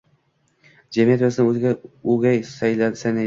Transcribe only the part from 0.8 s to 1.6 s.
Jamiyat bizni